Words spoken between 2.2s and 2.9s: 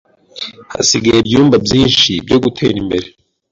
byo gutera